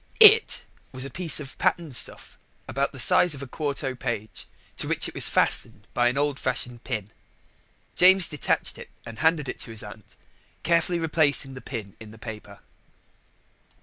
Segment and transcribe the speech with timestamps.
[0.19, 4.47] It was a piece of patterned stuff about the size of the quarto page,
[4.79, 7.11] to which it was fastened by an old fashioned pin.
[7.95, 10.15] James detached it and handed it to his aunt,
[10.63, 12.61] carefully replacing the pin in the paper.